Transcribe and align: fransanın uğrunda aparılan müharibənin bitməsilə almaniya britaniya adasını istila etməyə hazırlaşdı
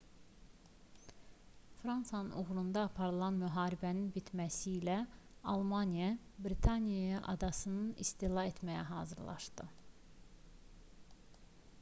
fransanın 1.81 2.31
uğrunda 2.39 2.85
aparılan 2.89 3.35
müharibənin 3.41 4.07
bitməsilə 4.15 4.95
almaniya 5.55 6.09
britaniya 6.47 7.21
adasını 7.35 7.87
istila 8.07 8.49
etməyə 8.55 8.87
hazırlaşdı 8.95 9.69